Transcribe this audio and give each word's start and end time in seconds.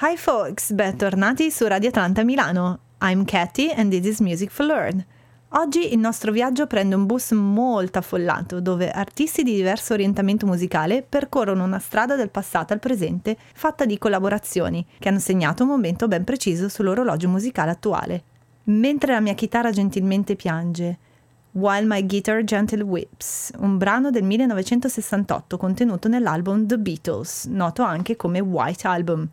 Hi 0.00 0.16
folks, 0.16 0.70
bentornati 0.74 1.50
su 1.50 1.66
Radio 1.66 1.88
Atlanta 1.88 2.22
Milano. 2.22 2.78
I'm 3.02 3.24
Katy 3.24 3.72
and 3.72 3.90
this 3.90 4.06
is 4.06 4.20
Music 4.20 4.48
for 4.48 4.64
Learn. 4.64 5.04
Oggi 5.54 5.92
il 5.92 5.98
nostro 5.98 6.30
viaggio 6.30 6.68
prende 6.68 6.94
un 6.94 7.04
bus 7.04 7.32
molto 7.32 7.98
affollato 7.98 8.60
dove 8.60 8.92
artisti 8.92 9.42
di 9.42 9.56
diverso 9.56 9.94
orientamento 9.94 10.46
musicale 10.46 11.02
percorrono 11.02 11.64
una 11.64 11.80
strada 11.80 12.14
del 12.14 12.30
passato 12.30 12.72
al 12.72 12.78
presente 12.78 13.36
fatta 13.54 13.84
di 13.86 13.98
collaborazioni 13.98 14.86
che 15.00 15.08
hanno 15.08 15.18
segnato 15.18 15.64
un 15.64 15.70
momento 15.70 16.06
ben 16.06 16.22
preciso 16.22 16.68
sull'orologio 16.68 17.28
musicale 17.28 17.72
attuale. 17.72 18.22
Mentre 18.66 19.14
la 19.14 19.20
mia 19.20 19.34
chitarra 19.34 19.72
gentilmente 19.72 20.36
piange, 20.36 20.98
While 21.50 21.86
My 21.86 22.06
Guitar 22.06 22.44
Gentle 22.44 22.82
Whips, 22.82 23.50
un 23.58 23.76
brano 23.76 24.12
del 24.12 24.22
1968 24.22 25.56
contenuto 25.56 26.06
nell'album 26.06 26.68
The 26.68 26.78
Beatles, 26.78 27.46
noto 27.46 27.82
anche 27.82 28.14
come 28.14 28.38
White 28.38 28.86
Album. 28.86 29.28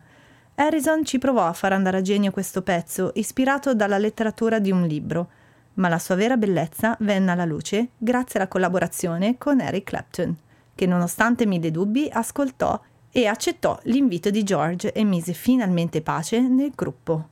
Harrison 0.58 1.04
ci 1.04 1.18
provò 1.18 1.46
a 1.46 1.52
far 1.52 1.74
andare 1.74 1.98
a 1.98 2.02
genio 2.02 2.30
questo 2.30 2.62
pezzo, 2.62 3.10
ispirato 3.16 3.74
dalla 3.74 3.98
letteratura 3.98 4.58
di 4.58 4.70
un 4.70 4.86
libro, 4.86 5.28
ma 5.74 5.88
la 5.88 5.98
sua 5.98 6.14
vera 6.14 6.38
bellezza 6.38 6.96
venne 7.00 7.32
alla 7.32 7.44
luce 7.44 7.88
grazie 7.98 8.40
alla 8.40 8.48
collaborazione 8.48 9.36
con 9.36 9.60
Eric 9.60 9.84
Clapton, 9.84 10.34
che 10.74 10.86
nonostante 10.86 11.44
mille 11.44 11.70
dubbi 11.70 12.08
ascoltò 12.10 12.80
e 13.10 13.26
accettò 13.26 13.78
l'invito 13.82 14.30
di 14.30 14.42
George 14.42 14.92
e 14.92 15.04
mise 15.04 15.34
finalmente 15.34 16.00
pace 16.00 16.40
nel 16.40 16.72
gruppo. 16.74 17.28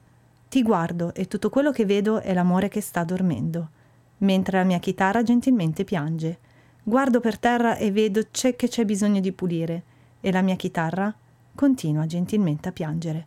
Ti 0.51 0.63
guardo 0.63 1.15
e 1.15 1.27
tutto 1.27 1.49
quello 1.49 1.71
che 1.71 1.87
vedo 1.87 2.21
è 2.21 2.35
l'amore 2.35 2.69
che 2.69 2.83
sta 2.83 3.05
dormendo, 3.05 3.69
mentre 4.19 4.59
la 4.59 4.65
mia 4.65 4.79
chitarra 4.79 5.23
gentilmente 5.23 5.85
piange. 5.85 6.39
Guardo 6.83 7.21
per 7.21 7.39
terra 7.39 7.77
e 7.77 7.91
vedo 7.91 8.21
c'è 8.31 8.55
che 8.55 8.69
c'è 8.69 8.85
bisogno 8.85 9.21
di 9.21 9.33
pulire, 9.33 9.83
e 10.21 10.31
la 10.31 10.43
mia 10.43 10.57
chitarra 10.57 11.15
continua 11.55 12.07
gentilmente 12.07 12.69
a 12.69 12.73
piangere. 12.73 13.27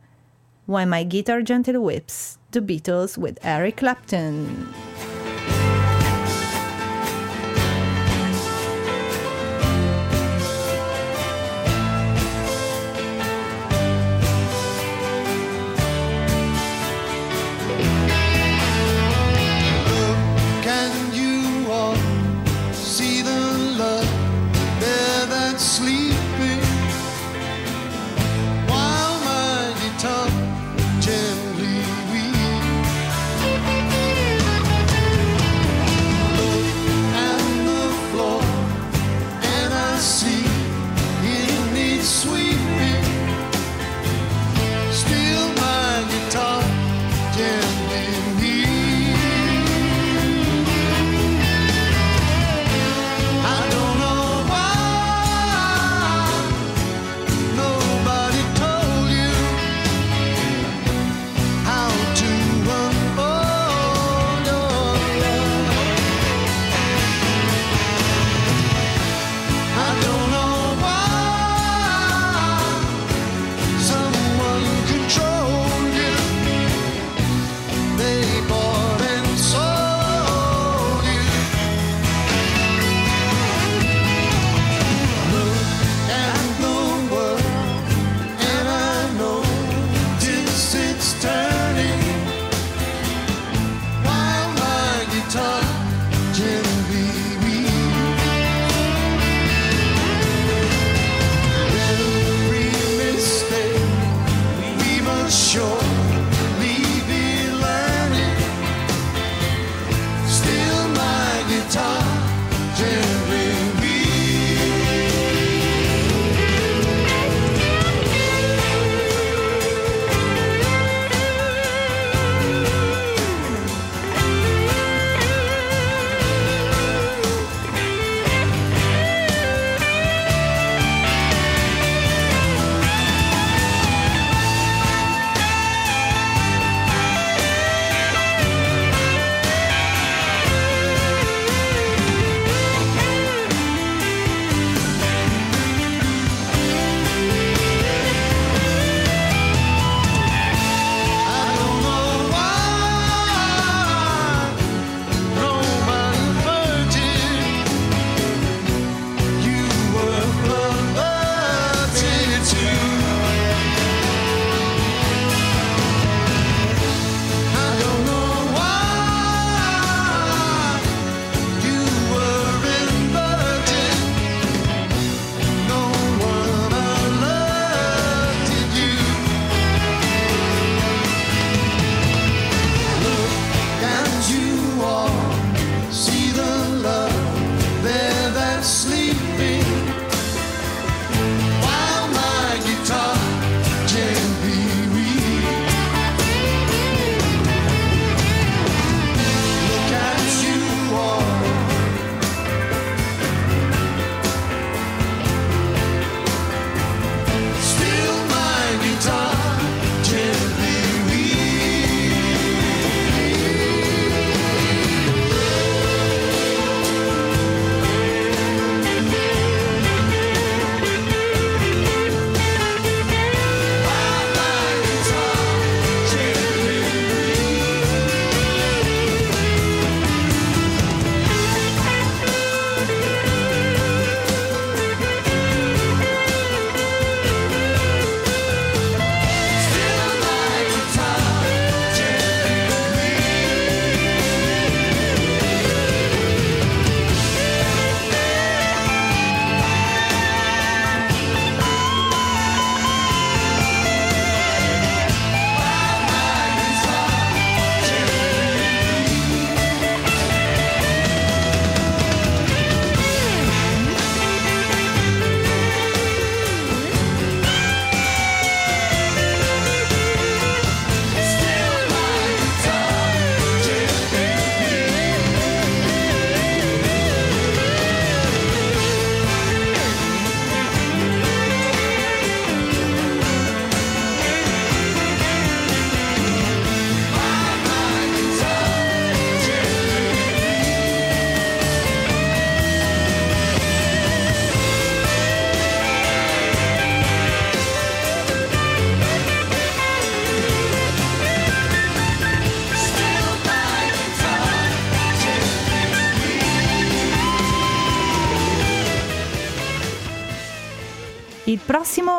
Why 0.65 0.85
My 0.85 1.05
Guitar 1.05 1.41
Gentle 1.41 1.77
Whips, 1.77 2.37
The 2.49 2.61
Beatles 2.61 3.17
with 3.17 3.39
Eric 3.41 3.77
Clapton. 3.77 5.16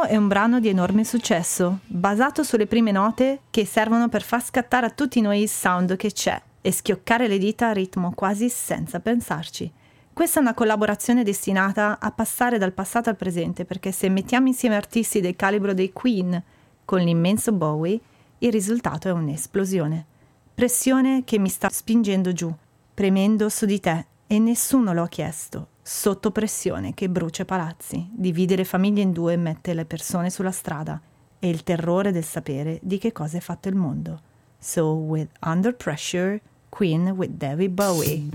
È 0.08 0.16
un 0.16 0.26
brano 0.26 0.58
di 0.58 0.68
enorme 0.68 1.04
successo, 1.04 1.80
basato 1.84 2.42
sulle 2.42 2.66
prime 2.66 2.90
note 2.90 3.40
che 3.50 3.66
servono 3.66 4.08
per 4.08 4.22
far 4.22 4.42
scattare 4.42 4.86
a 4.86 4.90
tutti 4.90 5.20
noi 5.20 5.42
il 5.42 5.50
sound 5.50 5.96
che 5.96 6.12
c'è 6.12 6.40
e 6.62 6.72
schioccare 6.72 7.28
le 7.28 7.36
dita 7.36 7.68
a 7.68 7.72
ritmo 7.72 8.12
quasi 8.14 8.48
senza 8.48 9.00
pensarci. 9.00 9.70
Questa 10.10 10.38
è 10.38 10.42
una 10.42 10.54
collaborazione 10.54 11.22
destinata 11.22 11.98
a 12.00 12.10
passare 12.10 12.56
dal 12.56 12.72
passato 12.72 13.10
al 13.10 13.16
presente 13.16 13.66
perché 13.66 13.92
se 13.92 14.08
mettiamo 14.08 14.48
insieme 14.48 14.76
artisti 14.76 15.20
del 15.20 15.36
calibro 15.36 15.74
dei 15.74 15.92
Queen 15.92 16.42
con 16.86 17.00
l'immenso 17.00 17.52
Bowie, 17.52 18.00
il 18.38 18.50
risultato 18.50 19.08
è 19.08 19.12
un'esplosione. 19.12 20.06
Pressione 20.54 21.22
che 21.24 21.38
mi 21.38 21.50
sta 21.50 21.68
spingendo 21.68 22.32
giù, 22.32 22.50
premendo 22.94 23.50
su 23.50 23.66
di 23.66 23.78
te 23.78 24.06
e 24.26 24.38
nessuno 24.38 24.94
lo 24.94 25.02
ha 25.02 25.08
chiesto. 25.08 25.68
Sotto 25.90 26.32
pressione 26.32 26.92
che 26.92 27.08
brucia 27.08 27.46
palazzi, 27.46 28.10
divide 28.12 28.56
le 28.56 28.64
famiglie 28.64 29.00
in 29.00 29.10
due 29.10 29.32
e 29.32 29.36
mette 29.38 29.72
le 29.72 29.86
persone 29.86 30.28
sulla 30.28 30.50
strada. 30.50 31.00
E 31.38 31.48
il 31.48 31.62
terrore 31.62 32.12
del 32.12 32.24
sapere 32.24 32.78
di 32.82 32.98
che 32.98 33.10
cosa 33.10 33.38
è 33.38 33.40
fatto 33.40 33.70
il 33.70 33.74
mondo. 33.74 34.20
So 34.58 34.92
with 34.92 35.30
Under 35.46 35.74
Pressure, 35.74 36.42
Queen 36.68 37.08
with 37.08 37.30
David 37.30 37.70
Bowie. 37.70 38.28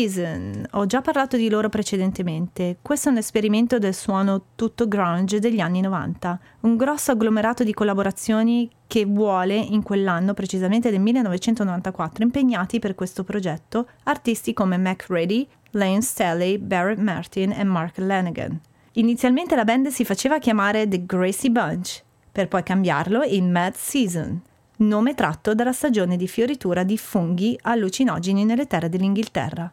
Mad 0.00 0.08
Season. 0.08 0.66
Ho 0.72 0.86
già 0.86 1.02
parlato 1.02 1.36
di 1.36 1.50
loro 1.50 1.68
precedentemente. 1.68 2.78
Questo 2.80 3.08
è 3.08 3.12
un 3.12 3.18
esperimento 3.18 3.78
del 3.78 3.92
suono 3.92 4.44
tutto 4.54 4.88
grunge 4.88 5.40
degli 5.40 5.60
anni 5.60 5.82
90, 5.82 6.40
un 6.60 6.76
grosso 6.76 7.10
agglomerato 7.12 7.64
di 7.64 7.74
collaborazioni 7.74 8.70
che 8.86 9.04
vuole 9.04 9.56
in 9.56 9.82
quell'anno, 9.82 10.32
precisamente 10.32 10.90
del 10.90 11.00
1994, 11.00 12.24
impegnati 12.24 12.78
per 12.78 12.94
questo 12.94 13.24
progetto 13.24 13.88
artisti 14.04 14.54
come 14.54 14.78
Mac 14.78 15.06
Ready, 15.08 15.46
Lane 15.72 16.00
Staley, 16.00 16.56
Barrett 16.56 16.98
Martin 16.98 17.52
e 17.52 17.64
Mark 17.64 17.98
Lanigan. 17.98 18.58
Inizialmente 18.92 19.54
la 19.54 19.64
band 19.64 19.88
si 19.88 20.04
faceva 20.04 20.38
chiamare 20.38 20.88
The 20.88 21.04
Gracie 21.04 21.50
Bunch, 21.50 22.02
per 22.32 22.48
poi 22.48 22.62
cambiarlo 22.62 23.22
in 23.22 23.50
Mad 23.50 23.74
Season, 23.74 24.40
nome 24.76 25.14
tratto 25.14 25.54
dalla 25.54 25.72
stagione 25.72 26.16
di 26.16 26.26
fioritura 26.26 26.84
di 26.84 26.96
funghi 26.96 27.58
allucinogeni 27.60 28.44
nelle 28.44 28.66
terre 28.66 28.88
dell'Inghilterra. 28.88 29.70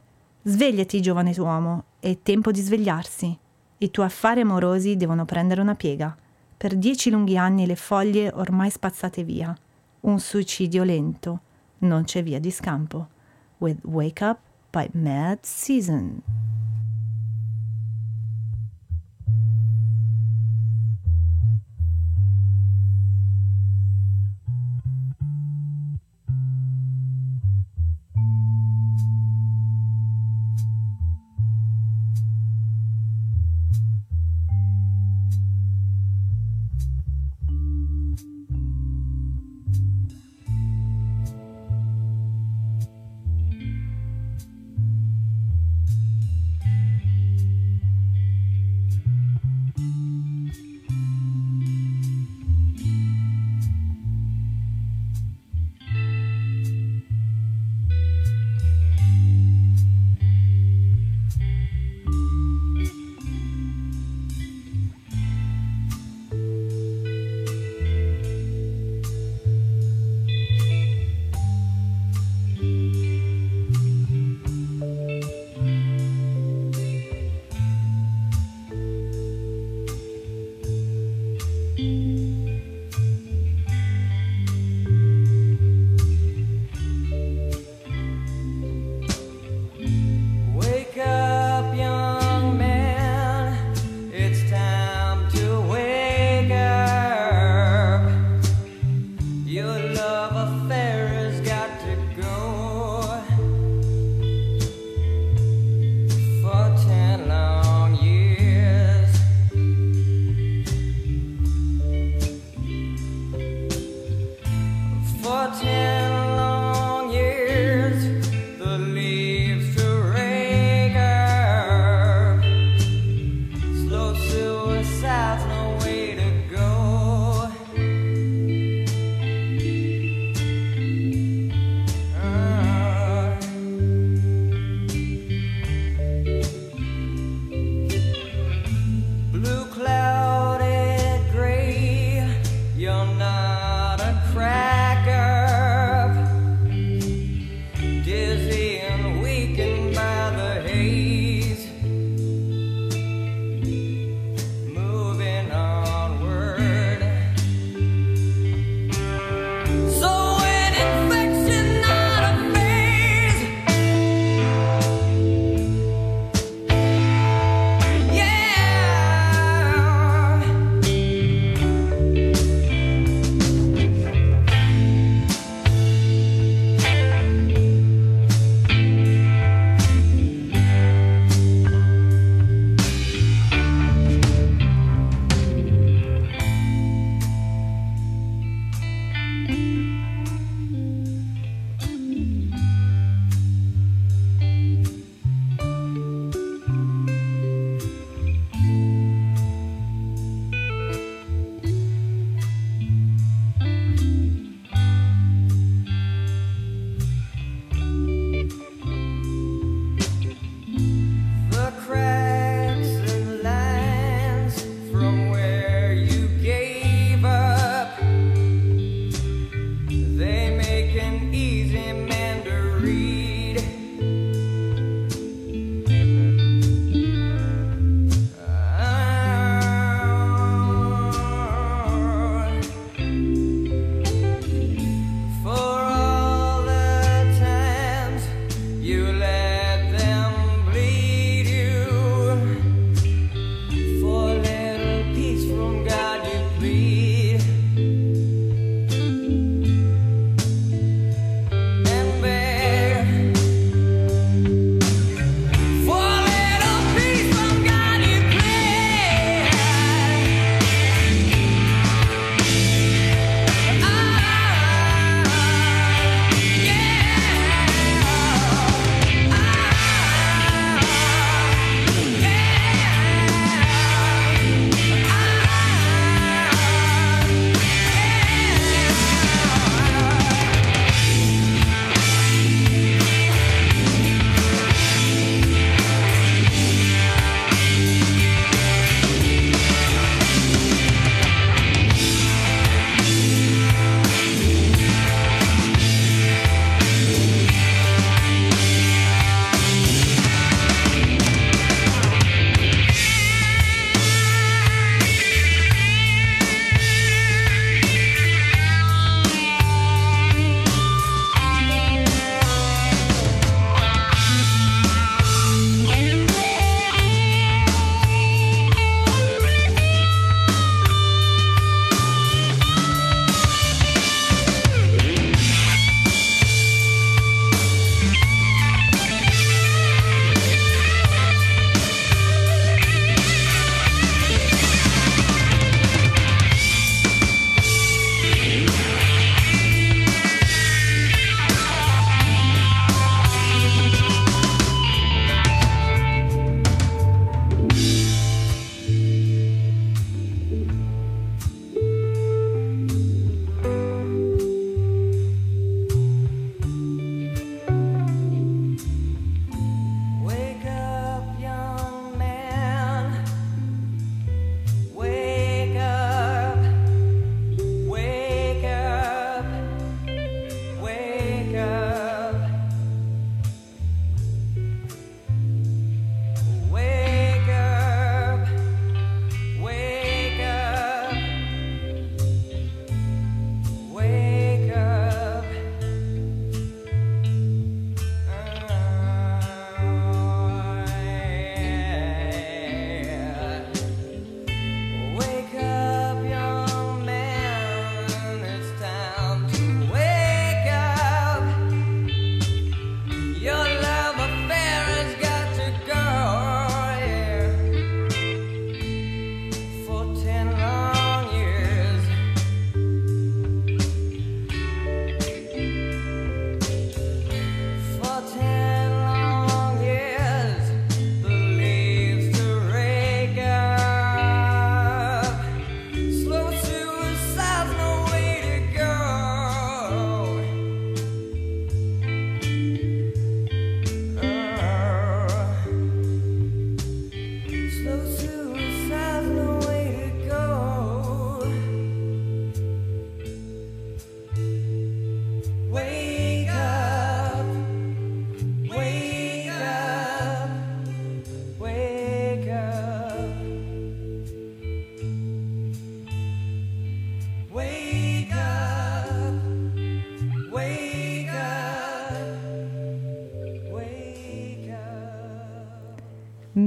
Svegliati, 0.50 1.02
giovane 1.02 1.34
uomo, 1.40 1.84
è 2.00 2.20
tempo 2.24 2.52
di 2.52 2.62
svegliarsi. 2.62 3.38
I 3.80 3.92
tuoi 3.92 4.06
affari 4.06 4.40
amorosi 4.40 4.96
devono 4.96 5.26
prendere 5.26 5.60
una 5.60 5.76
piega. 5.76 6.16
Per 6.56 6.78
dieci 6.78 7.10
lunghi 7.10 7.38
anni 7.38 7.66
le 7.66 7.76
foglie 7.76 8.32
ormai 8.34 8.70
spazzate 8.70 9.26
via. 9.26 9.54
Un 10.00 10.20
suicidio 10.22 10.84
lento. 10.84 11.42
Non 11.80 12.06
c'è 12.06 12.24
via 12.24 12.40
di 12.40 12.50
scampo. 12.50 13.10
With 13.58 13.80
Wake 13.84 14.24
Up 14.24 14.40
by 14.70 14.88
Mad 14.94 15.40
Season. 15.42 16.22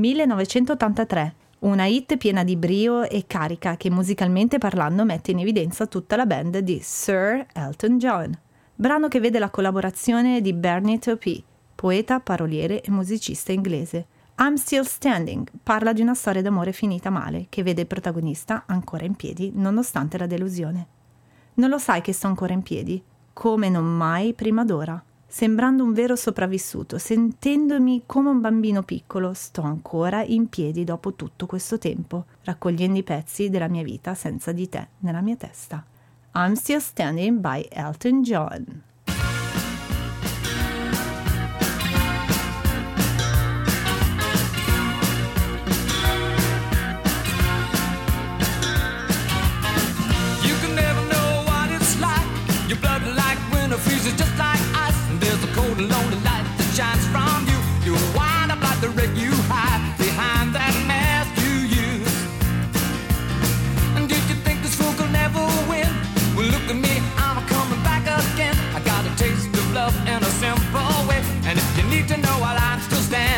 1983. 0.00 1.34
Una 1.60 1.84
hit 1.84 2.16
piena 2.16 2.42
di 2.42 2.56
brio 2.56 3.02
e 3.02 3.26
carica 3.26 3.76
che 3.76 3.90
musicalmente 3.90 4.56
parlando 4.56 5.04
mette 5.04 5.30
in 5.30 5.40
evidenza 5.40 5.86
tutta 5.86 6.16
la 6.16 6.24
band 6.24 6.58
di 6.58 6.80
Sir 6.82 7.46
Elton 7.52 7.98
John. 7.98 8.38
Brano 8.74 9.08
che 9.08 9.20
vede 9.20 9.38
la 9.38 9.50
collaborazione 9.50 10.40
di 10.40 10.54
Bernie 10.54 10.98
Taupin, 10.98 11.42
poeta, 11.74 12.18
paroliere 12.18 12.80
e 12.80 12.90
musicista 12.90 13.52
inglese. 13.52 14.06
I'm 14.38 14.54
Still 14.54 14.84
Standing 14.84 15.50
parla 15.62 15.92
di 15.92 16.00
una 16.00 16.14
storia 16.14 16.40
d'amore 16.40 16.72
finita 16.72 17.10
male 17.10 17.46
che 17.50 17.62
vede 17.62 17.82
il 17.82 17.86
protagonista 17.86 18.62
ancora 18.66 19.04
in 19.04 19.14
piedi 19.14 19.52
nonostante 19.54 20.16
la 20.16 20.26
delusione. 20.26 20.86
Non 21.54 21.68
lo 21.68 21.76
sai 21.76 22.00
che 22.00 22.14
sto 22.14 22.26
ancora 22.26 22.54
in 22.54 22.62
piedi? 22.62 23.02
Come 23.34 23.68
non 23.68 23.84
mai 23.84 24.32
prima 24.32 24.64
d'ora. 24.64 25.04
Sembrando 25.32 25.84
un 25.84 25.92
vero 25.92 26.16
sopravvissuto, 26.16 26.98
sentendomi 26.98 28.02
come 28.04 28.30
un 28.30 28.40
bambino 28.40 28.82
piccolo, 28.82 29.32
sto 29.32 29.62
ancora 29.62 30.24
in 30.24 30.48
piedi 30.48 30.82
dopo 30.82 31.14
tutto 31.14 31.46
questo 31.46 31.78
tempo, 31.78 32.24
raccogliendo 32.42 32.98
i 32.98 33.04
pezzi 33.04 33.48
della 33.48 33.68
mia 33.68 33.84
vita 33.84 34.14
senza 34.14 34.50
di 34.50 34.68
te 34.68 34.88
nella 34.98 35.20
mia 35.20 35.36
testa. 35.36 35.84
I'm 36.34 36.54
Still 36.54 36.80
Standing 36.80 37.38
by 37.38 37.64
Elton 37.70 38.22
John. 38.22 38.82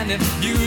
Still 0.03 0.19
standing, 0.19 0.43
you 0.43 0.62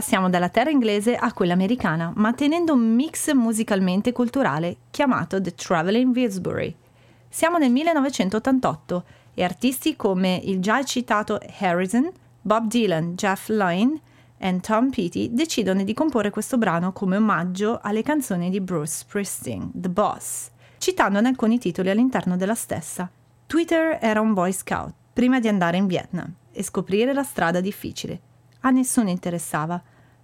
Passiamo 0.00 0.30
dalla 0.30 0.48
terra 0.48 0.70
inglese 0.70 1.14
a 1.14 1.30
quella 1.34 1.52
americana, 1.52 2.10
ma 2.16 2.32
tenendo 2.32 2.72
un 2.72 2.94
mix 2.94 3.34
musicalmente 3.34 4.12
culturale 4.12 4.78
chiamato 4.90 5.38
The 5.38 5.54
Traveling 5.54 6.16
Wilsbury. 6.16 6.74
Siamo 7.28 7.58
nel 7.58 7.70
1988 7.70 9.04
e 9.34 9.44
artisti 9.44 9.96
come 9.96 10.40
il 10.42 10.58
già 10.60 10.82
citato 10.84 11.38
Harrison, 11.58 12.10
Bob 12.40 12.66
Dylan, 12.66 13.14
Jeff 13.14 13.48
Lynne 13.50 14.00
e 14.38 14.60
Tom 14.60 14.88
Petty 14.88 15.34
decidono 15.34 15.84
di 15.84 15.92
comporre 15.92 16.30
questo 16.30 16.56
brano 16.56 16.94
come 16.94 17.18
omaggio 17.18 17.78
alle 17.82 18.02
canzoni 18.02 18.48
di 18.48 18.62
Bruce 18.62 19.00
Springsteen, 19.00 19.70
The 19.74 19.90
Boss, 19.90 20.48
citandone 20.78 21.28
alcuni 21.28 21.58
titoli 21.58 21.90
all'interno 21.90 22.38
della 22.38 22.54
stessa. 22.54 23.06
Twitter 23.46 23.98
era 24.00 24.22
un 24.22 24.32
boy 24.32 24.52
scout 24.52 24.94
prima 25.12 25.40
di 25.40 25.48
andare 25.48 25.76
in 25.76 25.86
Vietnam 25.86 26.32
e 26.50 26.62
scoprire 26.62 27.12
la 27.12 27.22
strada 27.22 27.60
difficile. 27.60 28.20
A 28.60 28.70
nessuno 28.70 29.10
interessava. 29.10 29.82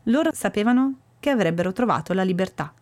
Loro 0.08 0.30
sapevano 0.32 0.94
che 1.18 1.30
avrebbero 1.30 1.72
trovato 1.72 2.12
la 2.12 2.22
libertà, 2.22 2.72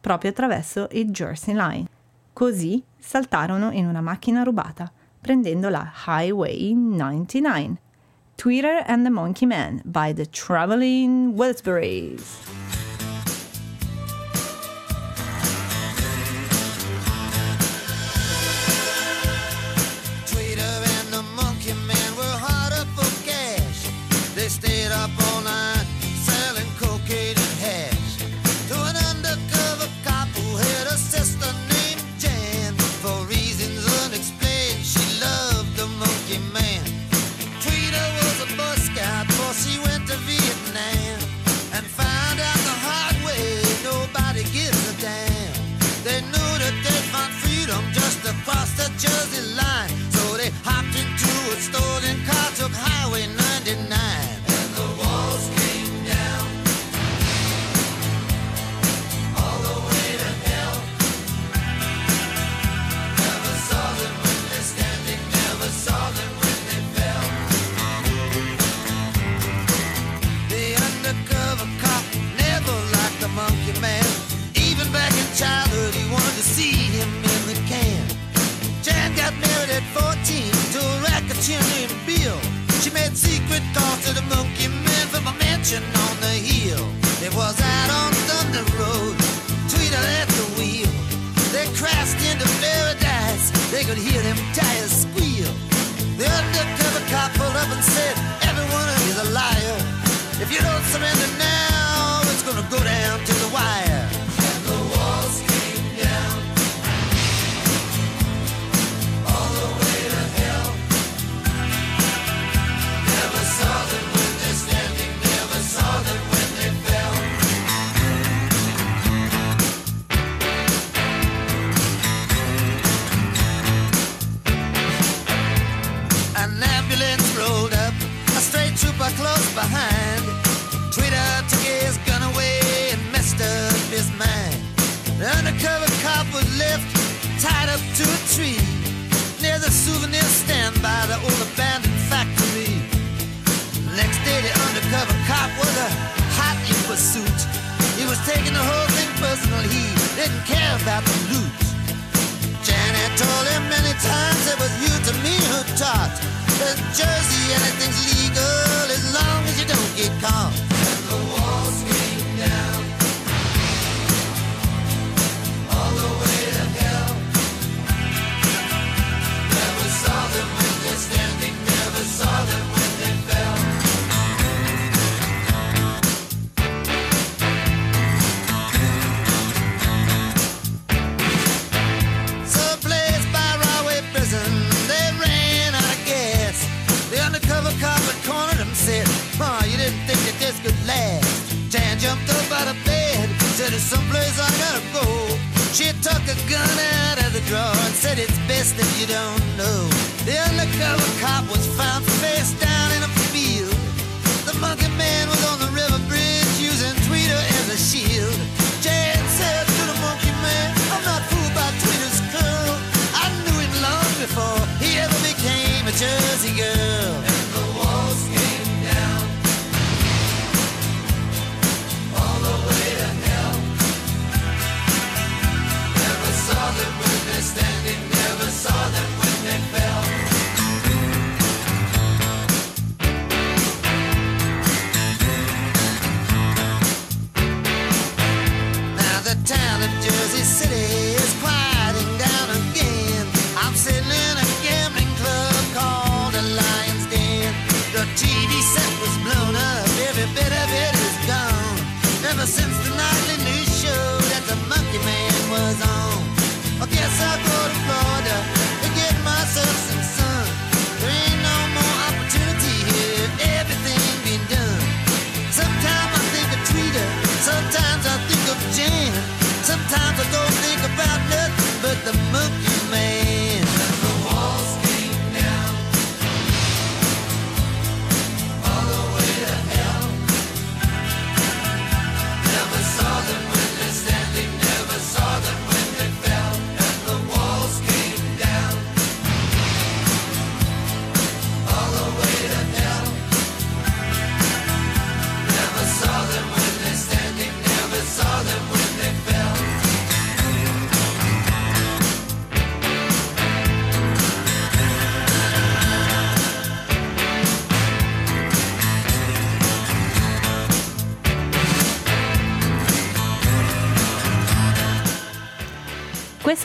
proprio 0.00 0.30
attraverso 0.30 0.88
il 0.92 1.10
Jersey 1.10 1.54
Line. 1.54 1.86
Così 2.32 2.82
saltarono 2.98 3.70
in 3.70 3.86
una 3.86 4.00
macchina 4.00 4.42
rubata, 4.42 4.90
prendendo 5.20 5.68
la 5.68 5.92
Highway 6.06 6.72
99. 6.72 7.76
Twitter 8.34 8.82
and 8.86 9.04
the 9.04 9.10
Monkey 9.10 9.46
Man 9.46 9.82
by 9.84 10.14
the 10.14 10.26
Traveling 10.30 11.34
Wilburys. 11.34 12.59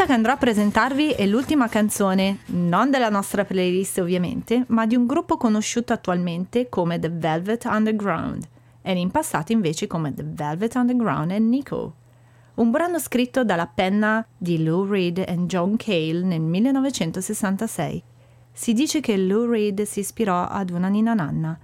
che 0.05 0.13
andrò 0.13 0.33
a 0.33 0.37
presentarvi 0.37 1.11
è 1.11 1.25
l'ultima 1.25 1.67
canzone, 1.67 2.39
non 2.47 2.91
della 2.91 3.09
nostra 3.09 3.43
playlist 3.43 3.97
ovviamente, 3.97 4.65
ma 4.67 4.85
di 4.85 4.95
un 4.95 5.05
gruppo 5.05 5.37
conosciuto 5.37 5.93
attualmente 5.93 6.69
come 6.69 6.99
The 6.99 7.09
Velvet 7.09 7.65
Underground 7.65 8.47
e 8.81 8.99
in 8.99 9.09
passato 9.09 9.51
invece 9.51 9.87
come 9.87 10.13
The 10.13 10.23
Velvet 10.23 10.75
Underground 10.75 11.31
e 11.31 11.39
Nico. 11.39 11.95
Un 12.55 12.69
brano 12.71 12.99
scritto 12.99 13.43
dalla 13.43 13.65
penna 13.65 14.25
di 14.37 14.63
Lou 14.63 14.85
Reed 14.85 15.17
e 15.17 15.37
John 15.45 15.75
Cale 15.75 16.21
nel 16.21 16.41
1966. 16.41 18.03
Si 18.51 18.73
dice 18.73 18.99
che 18.99 19.17
Lou 19.17 19.49
Reed 19.49 19.81
si 19.83 20.01
ispirò 20.01 20.45
ad 20.45 20.69
una 20.69 20.87
nina 20.87 21.13
nanna 21.15 21.57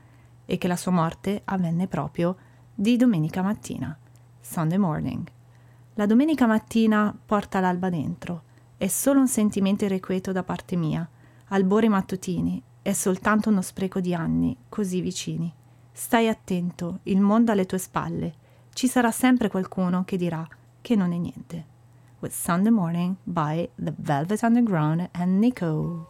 e 0.46 0.58
che 0.58 0.68
la 0.68 0.76
sua 0.76 0.92
morte 0.92 1.42
avvenne 1.46 1.88
proprio 1.88 2.36
di 2.74 2.98
domenica 2.98 3.42
mattina, 3.44 3.96
Sunday 4.42 4.80
morning. 4.80 5.30
La 6.02 6.08
domenica 6.08 6.48
mattina 6.48 7.16
porta 7.24 7.60
l'alba 7.60 7.92
dentro. 7.92 8.42
È 8.76 8.88
solo 8.88 9.20
un 9.20 9.28
sentimento 9.28 9.86
irrequieto 9.86 10.32
da 10.32 10.42
parte 10.42 10.76
mia. 10.76 11.08
Albori 11.50 11.90
mattutini. 11.90 12.60
È 12.82 12.92
soltanto 12.92 13.50
uno 13.50 13.62
spreco 13.62 14.00
di 14.00 14.16
anni, 14.16 14.58
così 14.68 15.00
vicini. 15.00 15.54
Stai 15.92 16.28
attento, 16.28 17.02
il 17.04 17.20
mondo 17.20 17.52
alle 17.52 17.68
tue 17.68 17.78
spalle. 17.78 18.34
Ci 18.74 18.88
sarà 18.88 19.12
sempre 19.12 19.48
qualcuno 19.48 20.04
che 20.04 20.18
dirà 20.18 20.44
che 20.82 20.96
non 20.96 21.14
è 21.14 21.18
niente. 21.18 21.66
With 22.18 22.34
Sunday 22.34 22.72
Morning 22.72 23.14
by 23.22 23.70
The 23.76 23.94
Velvet 23.96 24.42
Underground 24.42 25.08
and 25.12 25.38
Nico. 25.38 26.08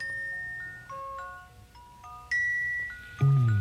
Mm. 3.21 3.60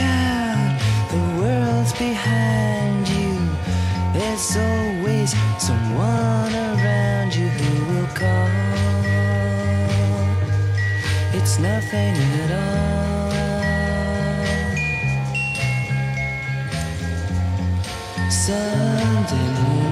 Out, 0.00 0.80
the 1.10 1.18
world's 1.40 1.92
behind 1.92 3.08
you. 3.08 3.38
There's 4.12 4.56
always 4.56 5.32
someone 5.58 6.52
around 6.52 7.32
you 7.32 7.46
who 7.48 7.94
will 7.94 8.08
call. 8.08 8.48
It's 11.32 11.58
nothing 11.60 12.16
at 12.42 12.50
all. 12.50 13.30
Sunday 18.30 19.46
morning, 19.60 19.83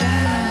Watch 0.00 0.47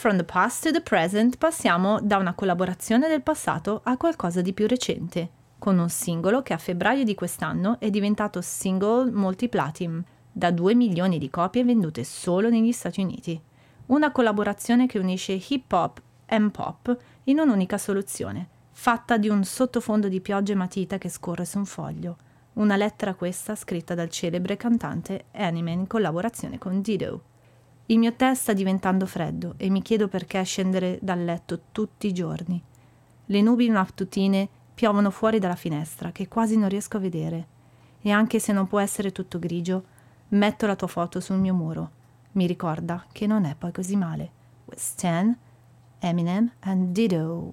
from 0.00 0.16
the 0.16 0.24
past 0.24 0.62
to 0.62 0.70
the 0.70 0.80
present 0.80 1.36
passiamo 1.36 2.00
da 2.00 2.16
una 2.16 2.32
collaborazione 2.32 3.06
del 3.06 3.20
passato 3.20 3.82
a 3.84 3.98
qualcosa 3.98 4.40
di 4.40 4.54
più 4.54 4.66
recente, 4.66 5.28
con 5.58 5.78
un 5.78 5.90
singolo 5.90 6.40
che 6.40 6.54
a 6.54 6.56
febbraio 6.56 7.04
di 7.04 7.14
quest'anno 7.14 7.78
è 7.78 7.90
diventato 7.90 8.40
single 8.40 9.10
multiplatinum, 9.10 10.02
da 10.32 10.50
2 10.52 10.74
milioni 10.74 11.18
di 11.18 11.28
copie 11.28 11.64
vendute 11.64 12.02
solo 12.04 12.48
negli 12.48 12.72
Stati 12.72 13.02
Uniti. 13.02 13.38
Una 13.86 14.10
collaborazione 14.10 14.86
che 14.86 14.98
unisce 14.98 15.38
hip 15.46 15.70
hop 15.70 16.00
e 16.24 16.50
pop 16.50 16.96
in 17.24 17.38
un'unica 17.38 17.76
soluzione, 17.76 18.48
fatta 18.70 19.18
di 19.18 19.28
un 19.28 19.44
sottofondo 19.44 20.08
di 20.08 20.22
piogge 20.22 20.54
matita 20.54 20.96
che 20.96 21.10
scorre 21.10 21.44
su 21.44 21.58
un 21.58 21.66
foglio. 21.66 22.16
Una 22.54 22.76
lettera 22.76 23.12
questa 23.12 23.54
scritta 23.54 23.94
dal 23.94 24.08
celebre 24.08 24.56
cantante 24.56 25.26
Anime 25.32 25.72
in 25.72 25.86
collaborazione 25.86 26.56
con 26.56 26.80
Dido. 26.80 27.29
Il 27.90 27.98
mio 27.98 28.14
tè 28.14 28.36
sta 28.36 28.52
diventando 28.52 29.04
freddo 29.04 29.54
e 29.56 29.68
mi 29.68 29.82
chiedo 29.82 30.06
perché 30.06 30.40
scendere 30.44 31.00
dal 31.02 31.24
letto 31.24 31.62
tutti 31.72 32.06
i 32.06 32.12
giorni. 32.12 32.62
Le 33.26 33.42
nubi 33.42 33.68
mattutine 33.68 34.48
piovono 34.72 35.10
fuori 35.10 35.40
dalla 35.40 35.56
finestra 35.56 36.12
che 36.12 36.28
quasi 36.28 36.56
non 36.56 36.68
riesco 36.68 36.98
a 36.98 37.00
vedere. 37.00 37.46
E 38.00 38.12
anche 38.12 38.38
se 38.38 38.52
non 38.52 38.68
può 38.68 38.78
essere 38.78 39.10
tutto 39.10 39.40
grigio, 39.40 39.84
metto 40.28 40.66
la 40.66 40.76
tua 40.76 40.86
foto 40.86 41.18
sul 41.18 41.38
mio 41.38 41.52
muro. 41.52 41.90
Mi 42.32 42.46
ricorda 42.46 43.04
che 43.10 43.26
non 43.26 43.44
è 43.44 43.56
poi 43.56 43.72
così 43.72 43.96
male. 43.96 44.30
With 44.66 44.78
Stan, 44.78 45.36
Eminem 45.98 46.48
and 46.60 46.92
Dido. 46.92 47.52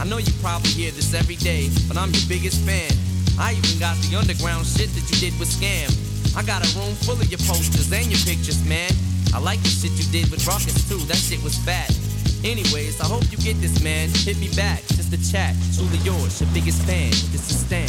I 0.00 0.04
know 0.04 0.18
you 0.18 0.32
probably 0.42 0.70
hear 0.70 0.90
this 0.90 1.14
every 1.14 1.36
day, 1.36 1.70
but 1.88 1.96
I'm 1.96 2.10
your 2.10 2.26
biggest 2.28 2.60
fan. 2.66 2.90
I 3.38 3.54
even 3.54 3.78
got 3.78 3.96
the 4.02 4.16
underground 4.16 4.66
shit 4.66 4.90
that 4.94 5.04
you 5.10 5.16
did 5.18 5.38
with 5.38 5.48
Scam. 5.48 5.90
I 6.36 6.42
got 6.42 6.66
a 6.66 6.78
room 6.78 6.94
full 7.06 7.14
of 7.14 7.28
your 7.30 7.42
posters 7.46 7.92
and 7.92 8.06
your 8.06 8.20
pictures, 8.26 8.62
man. 8.66 8.90
I 9.34 9.38
like 9.38 9.62
the 9.62 9.68
shit 9.68 9.92
you 9.92 10.06
did 10.10 10.30
with 10.30 10.46
Ruckus 10.46 10.88
too, 10.88 10.98
that 11.06 11.16
shit 11.16 11.42
was 11.42 11.56
fat. 11.58 11.90
Anyways, 12.44 13.00
I 13.00 13.06
hope 13.06 13.24
you 13.30 13.38
get 13.38 13.60
this, 13.60 13.82
man. 13.82 14.10
Hit 14.10 14.38
me 14.38 14.48
back, 14.54 14.84
just 14.94 15.12
a 15.12 15.32
chat. 15.32 15.56
Truly 15.74 15.98
yours, 16.04 16.40
your 16.40 16.50
biggest 16.52 16.82
fan. 16.82 17.10
This 17.32 17.50
is 17.50 17.60
Stan. 17.64 17.88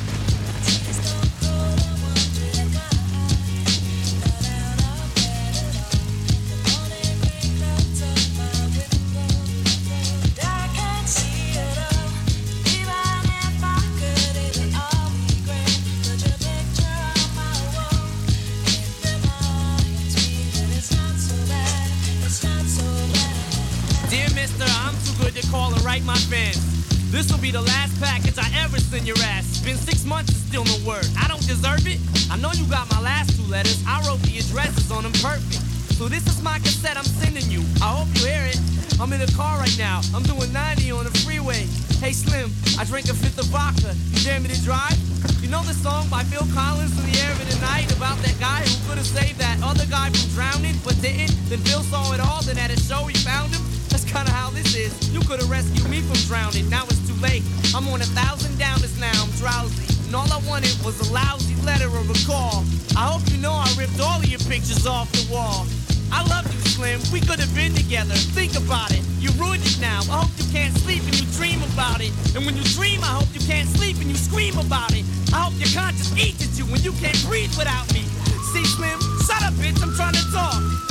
All 60.21 60.31
I 60.31 60.41
wanted 60.47 60.77
was 60.85 60.95
a 61.09 61.13
lousy 61.13 61.55
letter 61.65 61.89
or 61.89 62.05
a 62.05 62.19
call. 62.29 62.63
I 62.95 63.09
hope 63.09 63.25
you 63.31 63.37
know 63.37 63.53
I 63.53 63.65
ripped 63.77 63.99
all 63.99 64.19
of 64.19 64.29
your 64.29 64.39
pictures 64.45 64.85
off 64.85 65.11
the 65.11 65.25
wall. 65.33 65.65
I 66.11 66.21
love 66.29 66.45
you, 66.45 66.59
Slim. 66.69 67.01
We 67.11 67.21
could 67.21 67.39
have 67.39 67.53
been 67.55 67.73
together. 67.73 68.13
Think 68.37 68.55
about 68.55 68.91
it. 68.91 69.01
You 69.17 69.31
ruined 69.41 69.65
it 69.65 69.79
now. 69.81 70.01
I 70.11 70.21
hope 70.21 70.31
you 70.37 70.45
can't 70.51 70.75
sleep 70.77 71.01
and 71.09 71.15
you 71.17 71.25
dream 71.33 71.63
about 71.73 72.01
it. 72.01 72.11
And 72.35 72.45
when 72.45 72.55
you 72.55 72.63
dream, 72.77 73.01
I 73.01 73.17
hope 73.17 73.29
you 73.33 73.41
can't 73.41 73.69
sleep 73.69 73.97
and 73.97 74.09
you 74.09 74.15
scream 74.15 74.57
about 74.59 74.93
it. 74.93 75.05
I 75.33 75.47
hope 75.47 75.57
your 75.57 75.71
conscience 75.73 76.13
eats 76.13 76.43
at 76.45 76.53
you 76.59 76.65
when 76.69 76.81
you 76.81 76.91
can't 77.01 77.17
breathe 77.25 77.53
without 77.57 77.87
me. 77.93 78.05
See, 78.53 78.65
Slim, 78.77 78.99
shut 79.25 79.41
up, 79.41 79.53
bitch. 79.57 79.81
I'm 79.81 79.95
trying 79.95 80.13
to 80.13 80.25
talk. 80.29 80.90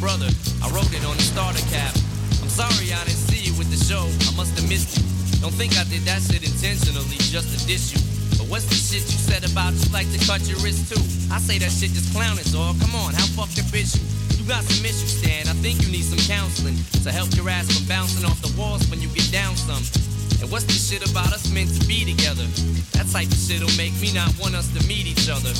Brother. 0.00 0.32
I 0.64 0.72
wrote 0.72 0.88
it 0.96 1.04
on 1.04 1.14
the 1.20 1.22
starter 1.22 1.60
cap. 1.68 1.92
I'm 2.40 2.48
sorry 2.48 2.88
I 2.88 3.04
didn't 3.04 3.20
see 3.28 3.52
you 3.52 3.54
with 3.60 3.68
the 3.68 3.76
show. 3.76 4.08
I 4.26 4.32
must 4.32 4.56
have 4.56 4.64
missed 4.64 4.96
you. 4.96 5.04
Don't 5.44 5.52
think 5.54 5.76
I 5.76 5.84
did 5.84 6.08
that 6.08 6.24
shit 6.24 6.40
intentionally 6.40 7.20
just 7.28 7.52
to 7.52 7.58
diss 7.68 7.92
you. 7.92 8.00
But 8.40 8.48
what's 8.48 8.64
the 8.64 8.80
shit 8.80 9.04
you 9.04 9.20
said 9.20 9.44
about 9.44 9.76
you 9.76 9.84
like 9.92 10.08
to 10.16 10.20
cut 10.24 10.40
your 10.48 10.56
wrist 10.64 10.88
too? 10.88 11.00
I 11.28 11.36
say 11.36 11.60
that 11.60 11.68
shit 11.68 11.92
just 11.92 12.16
clowning, 12.16 12.48
dog. 12.48 12.80
Come 12.80 12.96
on, 12.96 13.12
how 13.12 13.28
up 13.44 13.52
is 13.52 13.92
you? 13.92 14.02
You 14.40 14.48
got 14.48 14.64
some 14.64 14.80
issues, 14.80 15.20
Stan. 15.20 15.44
I 15.52 15.54
think 15.60 15.84
you 15.84 15.92
need 15.92 16.08
some 16.08 16.20
counseling 16.24 16.80
to 17.04 17.12
help 17.12 17.28
your 17.36 17.52
ass 17.52 17.68
from 17.68 17.84
bouncing 17.84 18.24
off 18.24 18.40
the 18.40 18.52
walls 18.56 18.88
when 18.88 19.04
you 19.04 19.12
get 19.12 19.28
down 19.28 19.52
some. 19.52 19.84
And 20.40 20.48
what's 20.48 20.64
this 20.64 20.80
shit 20.80 21.04
about 21.04 21.28
us 21.36 21.52
meant 21.52 21.68
to 21.76 21.82
be 21.84 22.08
together? 22.08 22.48
That 22.96 23.04
type 23.12 23.28
of 23.28 23.36
shit'll 23.36 23.68
make 23.76 23.92
me 24.00 24.16
not 24.16 24.32
want 24.40 24.56
us 24.56 24.72
to 24.72 24.80
meet 24.88 25.04
each 25.04 25.28
other. 25.28 25.52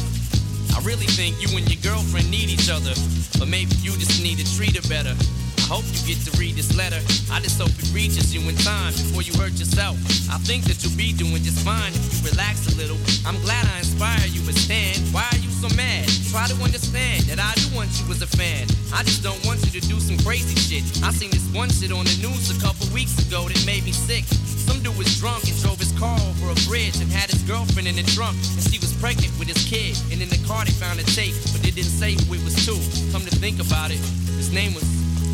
I 0.73 0.81
really 0.81 1.05
think 1.13 1.37
you 1.45 1.53
and 1.53 1.69
your 1.69 1.83
girlfriend 1.85 2.31
need 2.31 2.49
each 2.49 2.73
other, 2.73 2.97
but 3.41 3.49
maybe 3.49 3.73
you 3.81 3.97
just 3.97 4.23
need 4.23 4.37
to 4.37 4.45
treat 4.55 4.77
her 4.77 4.85
better. 4.85 5.17
I 5.57 5.81
hope 5.81 5.89
you 5.89 6.01
get 6.05 6.21
to 6.29 6.33
read 6.37 6.61
this 6.61 6.77
letter. 6.77 7.01
I 7.33 7.41
just 7.41 7.57
hope 7.57 7.73
it 7.73 7.89
reaches 7.97 8.37
you 8.37 8.45
in 8.45 8.55
time 8.61 8.93
before 8.93 9.25
you 9.25 9.33
hurt 9.41 9.57
yourself. 9.57 9.97
I 10.29 10.37
think 10.45 10.69
that 10.69 10.85
you'll 10.85 10.93
be 10.93 11.17
doing 11.17 11.41
just 11.41 11.65
fine 11.65 11.97
if 11.97 12.21
you 12.21 12.29
relax 12.29 12.69
a 12.69 12.77
little. 12.77 13.01
I'm 13.25 13.41
glad 13.41 13.65
I 13.65 13.81
inspire 13.81 14.29
you, 14.29 14.45
but 14.45 14.61
Stan, 14.61 15.01
why 15.09 15.25
are 15.33 15.41
you 15.41 15.49
so 15.49 15.73
mad? 15.73 16.05
Try 16.29 16.53
to 16.53 16.57
understand 16.61 17.25
that 17.33 17.41
I 17.41 17.57
do 17.57 17.73
want 17.73 17.89
you 17.97 18.05
as 18.13 18.21
a 18.21 18.29
fan. 18.29 18.69
I 18.93 19.03
just 19.09 19.25
don't 19.25 19.41
want 19.49 19.65
you 19.65 19.73
to 19.81 19.83
do 19.89 19.97
some 20.05 20.21
crazy 20.21 20.55
shit. 20.61 20.85
I 21.01 21.09
seen 21.11 21.31
this 21.33 21.49
one 21.57 21.73
shit 21.73 21.97
on 21.97 22.05
the 22.05 22.17
news 22.21 22.53
a 22.53 22.61
couple 22.61 22.93
weeks 22.93 23.17
ago 23.25 23.49
that 23.49 23.65
made 23.65 23.89
me 23.89 23.97
sick. 23.97 24.29
Some 24.71 24.85
dude 24.85 24.97
was 24.97 25.19
drunk 25.19 25.43
and 25.51 25.61
drove 25.61 25.81
his 25.81 25.91
car 25.99 26.17
over 26.31 26.53
a 26.53 26.59
bridge 26.69 27.01
and 27.03 27.11
had 27.11 27.29
his 27.29 27.43
girlfriend 27.43 27.89
in 27.89 27.97
the 27.97 28.05
trunk. 28.15 28.37
And 28.55 28.63
she 28.71 28.79
was 28.79 28.93
pregnant 29.03 29.37
with 29.37 29.49
his 29.49 29.65
kid. 29.67 29.99
And 30.13 30.23
in 30.23 30.29
the 30.29 30.39
car 30.47 30.65
they 30.65 30.71
found 30.71 31.01
a 31.01 31.07
tape, 31.19 31.35
but 31.51 31.61
they 31.61 31.73
didn't 31.73 31.91
say 31.91 32.15
who 32.15 32.35
it 32.35 32.43
was 32.45 32.55
to. 32.67 32.79
Come 33.11 33.25
to 33.27 33.35
think 33.35 33.59
about 33.59 33.91
it, 33.91 33.99
his 34.39 34.53
name 34.53 34.73
was, 34.75 34.87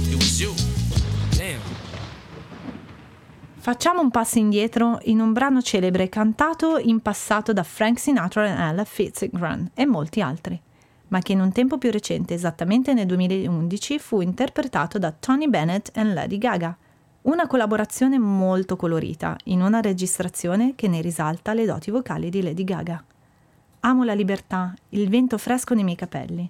it 0.09 0.17
was 0.17 0.41
you. 0.41 0.55
Damn. 1.37 1.61
Facciamo 3.59 4.01
un 4.01 4.11
passo 4.11 4.39
indietro 4.39 5.01
in 5.03 5.21
un 5.21 5.35
brano 5.35 5.61
celebre 5.61 6.09
cantato 6.09 6.79
in 6.79 7.03
passato 7.03 7.53
da 7.53 7.63
Frank 7.63 7.99
Sinatra 7.99 8.47
e 8.47 8.71
Ella 8.71 8.85
Fitzgerald 8.85 9.73
e 9.75 9.85
molti 9.85 10.23
altri, 10.23 10.59
ma 11.09 11.21
che 11.21 11.33
in 11.33 11.41
un 11.41 11.53
tempo 11.53 11.77
più 11.77 11.91
recente, 11.91 12.33
esattamente 12.33 12.95
nel 12.95 13.05
2011, 13.05 13.99
fu 13.99 14.23
interpretato 14.23 14.99
da 14.99 15.13
Tony 15.13 15.47
Bennett 15.47 15.91
e 15.93 16.05
Lady 16.05 16.39
Gaga. 16.39 16.75
Una 17.27 17.49
collaborazione 17.49 18.21
molto 18.21 18.77
colorita, 18.77 19.37
in 19.47 19.61
una 19.61 19.81
registrazione 19.81 20.77
che 20.77 20.87
ne 20.87 21.01
risalta 21.01 21.55
le 21.55 21.65
doti 21.65 21.91
vocali 21.91 22.31
di 22.31 22.41
Lady 22.41 22.63
Gaga. 22.63 23.03
Amo 23.81 24.05
la 24.05 24.15
libertà, 24.15 24.73
il 24.91 25.09
vento 25.09 25.37
fresco 25.37 25.75
nei 25.75 25.83
miei 25.83 25.97
capelli. 25.97 26.49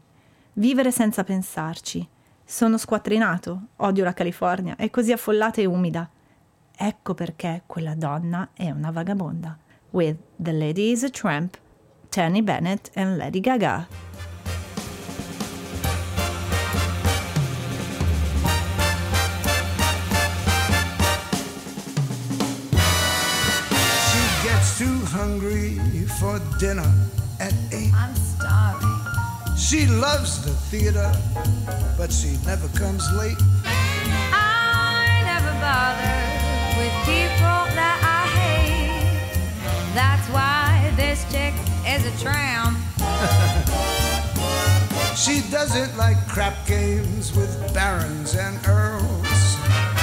Vivere 0.53 0.91
senza 0.91 1.25
pensarci. 1.25 2.07
Sono 2.45 2.77
squattrinato, 2.77 3.69
odio 3.77 4.05
la 4.05 4.13
California, 4.13 4.77
è 4.77 4.91
così 4.91 5.13
affollata 5.13 5.63
e 5.63 5.65
umida. 5.65 6.11
Ecco 6.77 7.15
perché 7.15 7.63
quella 7.65 7.95
donna 7.95 8.51
è 8.53 8.71
una 8.71 8.91
vagabonda. 8.91 9.57
With 9.93 10.19
The 10.37 10.53
Lady 10.53 10.91
is 10.91 11.05
a 11.05 11.09
Tramp, 11.09 11.57
Tony 12.11 12.43
Bennett 12.43 12.91
and 12.97 13.17
Lady 13.17 13.41
Gaga. 13.41 14.06
Hungry 25.27 25.77
for 26.21 26.41
dinner 26.59 26.91
at 27.41 27.53
eight. 27.73 27.93
I'm 27.95 28.15
starving. 28.15 28.99
She 29.57 29.87
loves 29.87 30.45
the 30.45 30.55
theater, 30.71 31.11
but 31.99 32.13
she 32.13 32.39
never 32.47 32.69
comes 32.79 33.05
late. 33.13 33.41
I 33.65 35.23
never 35.31 35.53
bother 35.67 36.19
with 36.79 36.95
people 37.11 37.61
that 37.79 37.99
I 38.19 38.23
hate. 38.39 39.35
That's 39.99 40.27
why 40.37 40.93
this 40.95 41.19
chick 41.33 41.55
is 41.95 42.03
a 42.07 42.15
tramp. 42.23 42.77
She 45.17 45.41
doesn't 45.51 45.97
like 45.97 46.19
crap 46.29 46.67
games 46.67 47.35
with 47.35 47.73
barons 47.73 48.37
and 48.37 48.55
earls. 48.67 49.96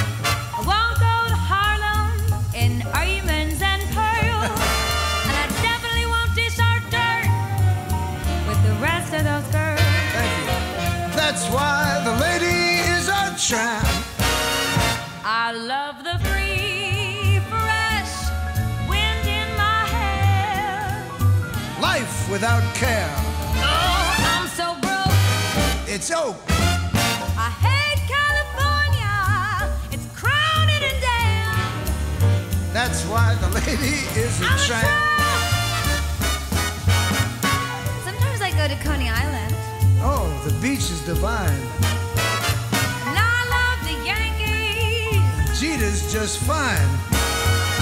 Without 22.34 22.64
care. 22.74 23.08
Oh, 23.62 24.32
I'm 24.34 24.48
so 24.58 24.74
broke. 24.82 25.14
It's 25.86 26.10
oak. 26.10 26.34
I 27.38 27.48
hate 27.62 28.00
California. 28.10 29.70
It's 29.94 30.06
crowded 30.18 30.82
and 30.90 30.98
damn. 31.00 32.72
That's 32.72 33.04
why 33.06 33.36
the 33.40 33.50
lady 33.60 34.02
is 34.18 34.40
a 34.40 34.46
I'm 34.46 34.58
a 34.58 34.66
tramp. 34.66 34.82
tramp. 34.82 35.04
Sometimes 38.02 38.40
I 38.42 38.50
go 38.50 38.66
to 38.66 38.78
Coney 38.82 39.08
Island. 39.08 39.54
Oh, 40.02 40.26
the 40.44 40.52
beach 40.60 40.90
is 40.90 41.00
divine. 41.06 41.62
And 43.06 43.16
I 43.16 43.38
love 43.56 43.78
the 43.86 43.96
Yankees. 44.10 45.60
Jeter's 45.60 46.12
just 46.12 46.38
fine. 46.38 46.90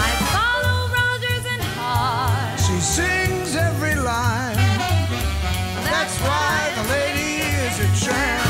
I 0.09 0.11
follow 0.37 0.79
Rogers 1.01 1.45
and 1.55 1.63
Hart. 1.79 2.61
She 2.61 2.77
sings 2.81 3.22
a 7.79 8.05
tramp. 8.05 8.43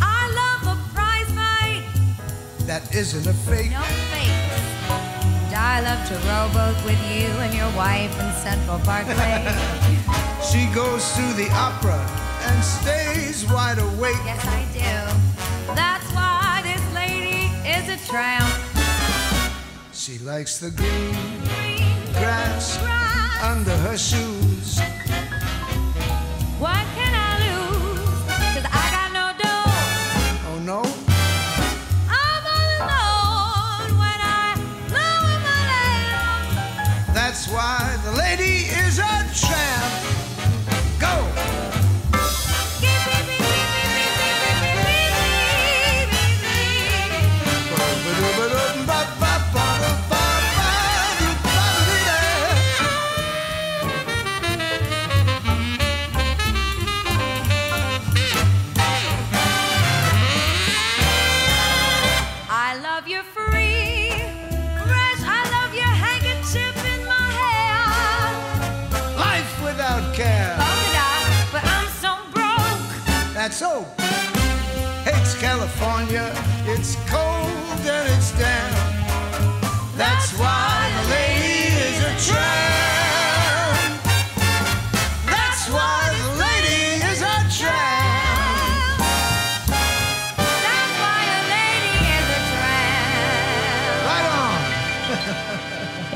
I 0.00 0.22
love 0.40 0.78
a 0.78 0.94
prize 0.94 1.30
fight. 1.32 1.84
That 2.66 2.94
isn't 2.94 3.26
a 3.26 3.32
fake. 3.34 3.70
No 3.70 3.82
fakes. 3.82 4.32
I 5.56 5.80
love 5.80 6.06
to 6.08 6.14
rowboat 6.28 6.84
with 6.84 6.98
you 7.10 7.26
and 7.42 7.52
your 7.54 7.70
wife 7.76 8.12
in 8.20 8.32
Central 8.42 8.78
Parkway. 8.80 9.44
She 10.44 10.66
goes 10.72 11.10
to 11.16 11.22
the 11.34 11.48
opera 11.52 11.98
and 12.42 12.62
stays 12.62 13.44
wide 13.50 13.78
awake. 13.78 14.14
yes, 14.24 14.44
I 14.46 14.62
do. 14.72 15.74
That's 15.74 16.06
why 16.12 16.60
this 16.62 16.82
lady 16.94 17.50
is 17.66 17.88
a 17.88 17.96
tramp. 18.06 18.46
She 19.92 20.18
likes 20.18 20.58
the 20.58 20.70
green 20.70 21.14
Green 21.48 22.12
grass 22.12 22.78
grass. 22.78 23.42
under 23.42 23.76
her 23.78 23.96
shoes. 23.96 24.78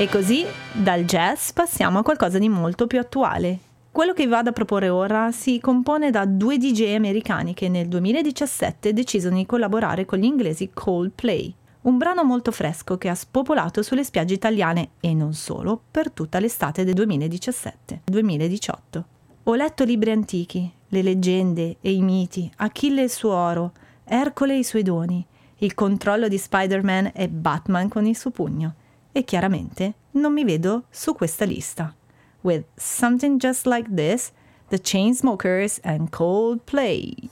Così 0.09 0.43
dal 0.73 1.03
jazz 1.03 1.51
passiamo 1.51 1.99
a 1.99 2.03
qualcosa 2.03 2.39
di 2.39 2.49
molto 2.49 2.87
più 2.87 2.97
attuale. 2.97 3.59
Quello 3.91 4.13
che 4.13 4.23
vi 4.23 4.29
vado 4.29 4.49
a 4.49 4.53
proporre 4.53 4.89
ora 4.89 5.31
si 5.31 5.59
compone 5.59 6.09
da 6.09 6.25
due 6.25 6.57
DJ 6.57 6.95
americani 6.95 7.53
che 7.53 7.69
nel 7.69 7.87
2017 7.87 8.91
decidono 8.91 9.35
di 9.35 9.45
collaborare 9.45 10.05
con 10.05 10.17
gli 10.17 10.23
inglesi 10.23 10.71
Coldplay. 10.73 11.53
Un 11.81 11.97
brano 11.97 12.23
molto 12.23 12.51
fresco 12.51 12.97
che 12.97 13.07
ha 13.07 13.13
spopolato 13.13 13.83
sulle 13.83 14.03
spiagge 14.03 14.33
italiane 14.33 14.89
e 14.99 15.13
non 15.13 15.33
solo 15.33 15.79
per 15.91 16.09
tutta 16.09 16.39
l'estate 16.39 16.83
del 16.83 16.95
2017-2018. 16.95 19.03
Ho 19.43 19.53
letto 19.53 19.83
libri 19.83 20.09
antichi, 20.09 20.71
le 20.87 21.01
leggende 21.03 21.77
e 21.81 21.91
i 21.91 22.01
miti, 22.01 22.51
Achille 22.57 23.01
e 23.01 23.05
il 23.05 23.11
suo 23.11 23.35
oro, 23.35 23.73
Ercole 24.05 24.55
e 24.55 24.59
i 24.59 24.63
suoi 24.63 24.81
doni, 24.81 25.23
il 25.57 25.75
controllo 25.75 26.27
di 26.27 26.39
Spider-Man 26.39 27.11
e 27.13 27.29
Batman 27.29 27.89
con 27.89 28.07
il 28.07 28.17
suo 28.17 28.31
pugno. 28.31 28.73
E 29.11 29.23
chiaramente 29.23 29.93
non 30.19 30.33
mi 30.33 30.43
vedo 30.43 30.83
su 30.91 31.13
questa 31.13 31.45
lista. 31.45 31.95
With 32.43 32.65
Something 32.77 33.39
Just 33.39 33.65
Like 33.65 33.89
This, 33.89 34.31
The 34.69 34.77
Chainsmokers 34.77 35.79
and 35.83 36.11
Coldplay. 36.11 37.29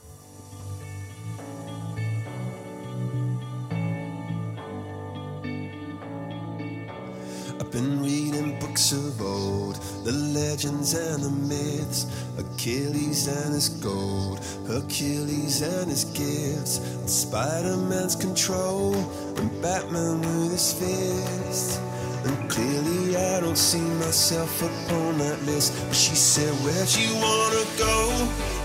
I've 7.60 7.70
been 7.72 8.02
reading 8.02 8.58
books 8.60 8.92
of 8.92 9.20
old, 9.20 9.76
the 10.04 10.12
legends 10.12 10.94
and 10.94 11.22
the 11.22 11.30
myths, 11.30 12.06
Achilles 12.38 13.28
and 13.28 13.54
his 13.54 13.68
gold, 13.68 14.40
Hercules 14.66 15.60
and 15.60 15.90
his 15.90 16.04
gifts, 16.04 16.80
Spider 17.06 17.76
Man's 17.76 18.16
control, 18.16 18.94
and 19.38 19.62
Batman 19.62 20.20
with 20.20 20.52
his 20.52 20.72
fist. 20.72 21.80
And 22.24 22.50
clearly, 22.50 23.16
I 23.16 23.40
don't 23.40 23.56
see 23.56 23.86
myself 24.02 24.62
upon 24.62 25.18
that 25.18 25.40
list. 25.44 25.72
But 25.86 25.96
she 25.96 26.14
said, 26.14 26.52
Where'd 26.64 26.90
you 26.94 27.14
wanna 27.14 27.64
go? 27.78 27.96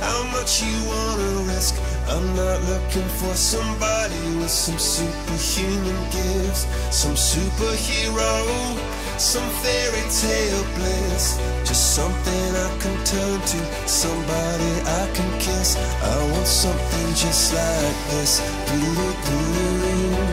How 0.01 0.23
much 0.35 0.63
you 0.63 0.75
wanna 0.89 1.53
risk? 1.53 1.75
I'm 2.09 2.35
not 2.35 2.59
looking 2.63 3.07
for 3.19 3.33
somebody 3.35 4.21
with 4.37 4.49
some 4.49 4.77
superhuman 4.77 5.99
gifts, 6.11 6.65
some 6.91 7.15
superhero, 7.15 8.33
some 9.17 9.47
fairy 9.61 10.03
tale 10.09 10.65
bliss. 10.75 11.37
Just 11.63 11.95
something 11.95 12.47
I 12.67 12.69
can 12.81 12.97
turn 13.05 13.39
to, 13.39 13.59
somebody 13.87 14.71
I 15.01 15.09
can 15.13 15.39
kiss. 15.39 15.77
I 15.77 16.31
want 16.31 16.47
something 16.47 17.07
just 17.13 17.53
like 17.53 17.97
this. 18.09 18.41
Doo-doo-doo, 18.67 19.13
doo-doo-doo, 19.25 20.07
doo-doo-doo. 20.09 20.32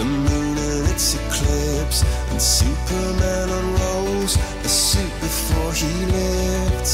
The 0.00 0.06
moon 0.06 0.56
and 0.56 0.88
its 0.88 1.14
eclipse, 1.14 2.00
and 2.30 2.40
Superman 2.40 3.48
unrolls 3.50 4.38
a 4.64 4.68
suit 4.68 5.12
before 5.20 5.72
he 5.74 5.92
lived. 6.08 6.88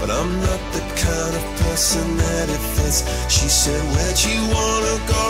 But 0.00 0.10
I'm 0.10 0.32
not 0.42 0.62
the 0.74 0.82
kind 0.98 1.34
of 1.38 1.44
person 1.62 2.02
that 2.16 2.46
it 2.50 2.64
fits. 2.74 3.06
She 3.30 3.46
said, 3.46 3.80
Where'd 3.94 4.18
you 4.18 4.40
wanna 4.50 4.96
go? 5.06 5.26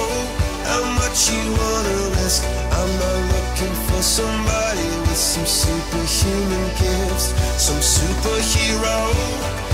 How 0.64 0.82
much 0.96 1.28
you 1.28 1.44
wanna 1.60 1.98
risk? 2.16 2.40
I'm 2.78 2.92
not 3.04 3.20
looking 3.34 3.74
for 3.88 4.00
somebody 4.00 4.88
with 5.04 5.20
some 5.32 5.44
superhuman 5.44 6.68
gifts, 6.80 7.36
some 7.60 7.82
superhero, 7.84 8.96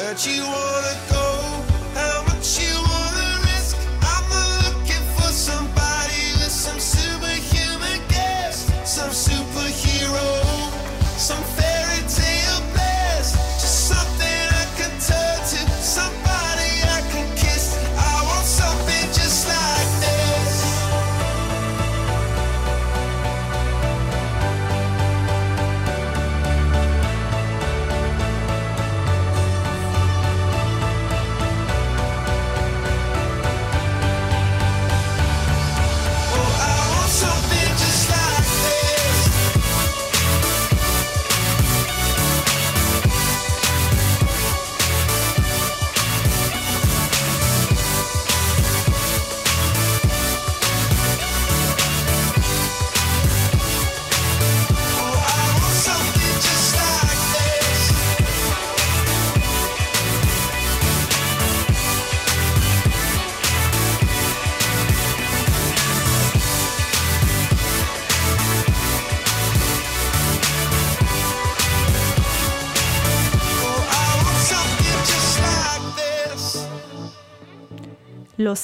Where'd 0.00 0.24
you 0.24 0.42
wanna 0.44 0.96
go? 1.10 1.19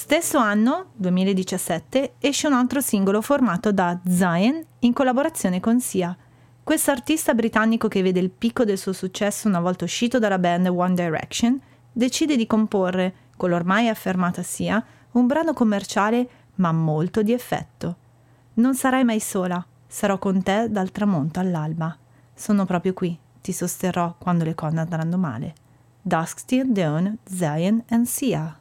Stesso 0.07 0.39
anno, 0.39 0.91
2017, 0.95 2.15
esce 2.21 2.47
un 2.47 2.53
altro 2.53 2.81
singolo 2.81 3.21
formato 3.21 3.73
da 3.73 3.99
Zion 4.07 4.65
in 4.79 4.93
collaborazione 4.93 5.59
con 5.59 5.81
Sia. 5.81 6.17
Questo 6.63 6.93
artista 6.93 7.35
britannico 7.35 7.89
che 7.89 8.03
vede 8.03 8.21
il 8.21 8.31
picco 8.31 8.65
del 8.65 8.79
suo 8.79 8.93
successo 8.93 9.49
una 9.49 9.59
volta 9.59 9.83
uscito 9.83 10.21
dalla 10.21 10.39
band 10.39 10.69
One 10.69 10.95
Direction, 10.95 11.61
decide 11.91 12.37
di 12.37 12.47
comporre, 12.47 13.15
con 13.37 13.51
l'ormai 13.51 13.89
affermata 13.89 14.45
Sia, 14.45 14.81
un 15.11 15.27
brano 15.27 15.53
commerciale 15.55 16.29
ma 16.55 16.71
molto 16.71 17.23
di 17.23 17.33
effetto. 17.33 17.97
Non 18.55 18.77
sarai 18.77 19.03
mai 19.03 19.19
sola, 19.19 19.67
sarò 19.89 20.19
con 20.19 20.41
te 20.41 20.69
dal 20.71 20.93
tramonto 20.93 21.41
all'alba. 21.41 21.99
Sono 22.33 22.65
proprio 22.65 22.95
qui, 22.95 23.19
ti 23.41 23.51
sosterrò 23.51 24.15
quando 24.17 24.45
le 24.45 24.55
cose 24.55 24.79
andranno 24.79 25.19
male. 25.19 25.55
Dusk 26.01 26.45
Till 26.45 26.71
Dawn, 26.71 27.19
Zion 27.25 27.83
and 27.89 28.07
Sia. 28.07 28.61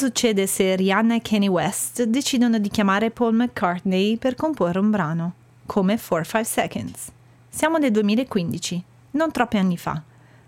Succede 0.00 0.46
se 0.46 0.76
Rihanna 0.76 1.16
e 1.16 1.20
Kanye 1.20 1.48
West 1.48 2.04
decidono 2.04 2.58
di 2.58 2.70
chiamare 2.70 3.10
Paul 3.10 3.34
McCartney 3.34 4.16
per 4.16 4.34
comporre 4.34 4.78
un 4.78 4.88
brano, 4.88 5.34
come 5.66 5.96
4-5 5.96 6.40
Seconds? 6.40 7.12
Siamo 7.50 7.76
nel 7.76 7.90
2015, 7.90 8.82
non 9.10 9.30
troppi 9.30 9.58
anni 9.58 9.76
fa, 9.76 10.02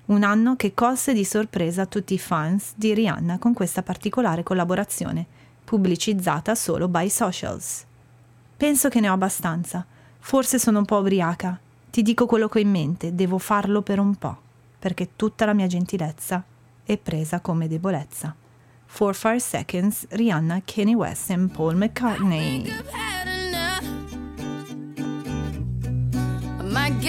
un 0.06 0.22
anno 0.22 0.56
che 0.56 0.72
colse 0.72 1.12
di 1.12 1.26
sorpresa 1.26 1.84
tutti 1.84 2.14
i 2.14 2.18
fans 2.18 2.72
di 2.76 2.94
Rihanna 2.94 3.36
con 3.38 3.52
questa 3.52 3.82
particolare 3.82 4.42
collaborazione, 4.42 5.26
pubblicizzata 5.62 6.54
solo 6.54 6.88
by 6.88 7.10
socials. 7.10 7.84
Penso 8.56 8.88
che 8.88 9.00
ne 9.00 9.10
ho 9.10 9.12
abbastanza, 9.12 9.84
forse 10.18 10.58
sono 10.58 10.78
un 10.78 10.86
po' 10.86 10.96
ubriaca, 10.96 11.60
ti 11.90 12.00
dico 12.00 12.24
quello 12.24 12.48
che 12.48 12.58
ho 12.58 12.62
in 12.62 12.70
mente, 12.70 13.14
devo 13.14 13.36
farlo 13.36 13.82
per 13.82 13.98
un 13.98 14.14
po', 14.14 14.34
perché 14.78 15.10
tutta 15.14 15.44
la 15.44 15.52
mia 15.52 15.66
gentilezza 15.66 16.42
è 16.82 16.96
presa 16.96 17.40
come 17.40 17.68
debolezza. 17.68 18.34
4-5 18.92 19.40
Seconds, 19.40 20.06
Rihanna, 20.10 20.64
Kanye 20.66 20.96
West 20.96 21.30
and 21.30 21.52
Paul 21.52 21.72
McCartney. 21.72 22.70
I've 22.70 22.88
had 22.90 23.26
enough. 23.26 23.84
I 26.60 26.62
might 26.64 27.00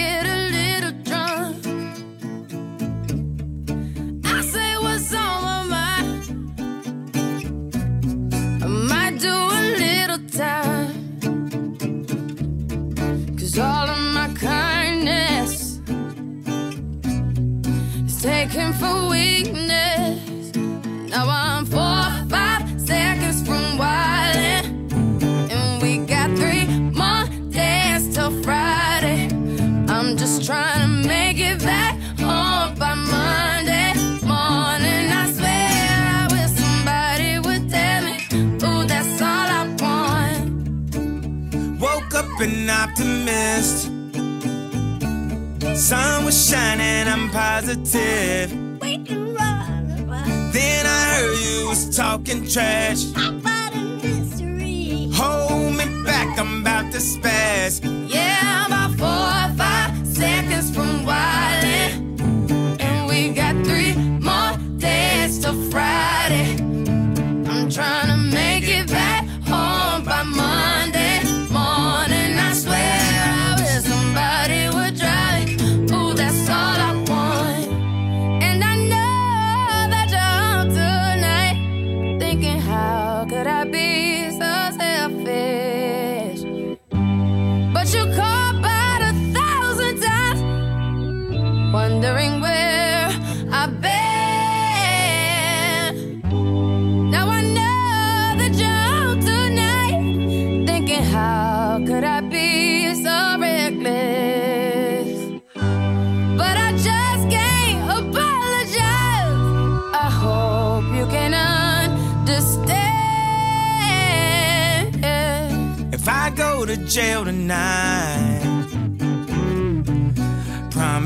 an 42.40 42.70
optimist. 42.70 43.90
Sun 45.76 46.24
was 46.24 46.48
shining, 46.48 47.08
I'm 47.08 47.30
positive. 47.30 48.52
We 48.80 48.98
can 48.98 49.34
run, 49.34 50.06
run. 50.08 50.52
Then 50.52 50.86
I 50.86 51.14
heard 51.16 51.38
you 51.38 51.68
was 51.68 51.96
talking 51.96 52.46
trash. 52.48 53.04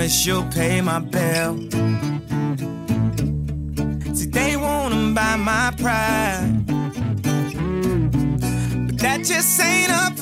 Promise 0.09 0.27
you'll 0.27 0.45
pay 0.45 0.81
my 0.81 1.01
bill. 1.01 1.57
See, 4.15 4.27
they 4.27 4.57
wanna 4.57 5.13
buy 5.15 5.37
my 5.37 5.73
pride, 5.77 6.65
but 8.87 8.99
that 8.99 9.21
just 9.25 9.61
ain't 9.61 9.93
up 9.93 10.18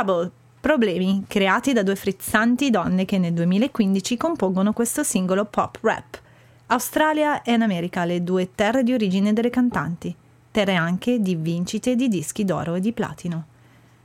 Trouble, 0.00 0.30
problemi 0.60 1.24
creati 1.28 1.74
da 1.74 1.82
due 1.82 1.94
frizzanti 1.94 2.70
donne 2.70 3.04
che 3.04 3.18
nel 3.18 3.34
2015 3.34 4.16
compongono 4.16 4.72
questo 4.72 5.02
singolo 5.02 5.44
pop 5.44 5.76
rap. 5.82 6.18
Australia 6.68 7.42
e 7.42 7.52
America, 7.52 8.06
le 8.06 8.24
due 8.24 8.54
terre 8.54 8.82
di 8.82 8.94
origine 8.94 9.34
delle 9.34 9.50
cantanti, 9.50 10.14
terre 10.50 10.74
anche 10.74 11.20
di 11.20 11.34
vincite 11.34 11.96
di 11.96 12.08
dischi 12.08 12.46
d'oro 12.46 12.76
e 12.76 12.80
di 12.80 12.94
platino. 12.94 13.44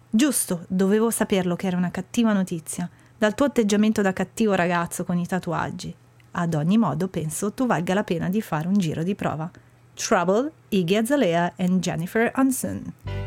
Giusto, 0.09 0.65
dovevo 0.67 1.09
saperlo 1.11 1.55
che 1.55 1.67
era 1.67 1.77
una 1.77 1.91
cattiva 1.91 2.33
notizia, 2.33 2.89
dal 3.17 3.33
tuo 3.33 3.45
atteggiamento 3.45 4.01
da 4.01 4.11
cattivo 4.11 4.53
ragazzo 4.53 5.05
con 5.05 5.17
i 5.17 5.25
tatuaggi. 5.25 5.95
Ad 6.31 6.55
ogni 6.55 6.77
modo 6.77 7.07
penso 7.07 7.53
tu 7.53 7.65
valga 7.65 7.93
la 7.93 8.03
pena 8.03 8.27
di 8.27 8.41
fare 8.41 8.67
un 8.67 8.77
giro 8.77 9.01
di 9.01 9.15
prova. 9.15 9.49
Trouble, 9.93 10.51
Iggy 10.67 10.97
Azalea 10.97 11.53
e 11.55 11.69
Jennifer 11.79 12.33
Hudson. 12.35 13.24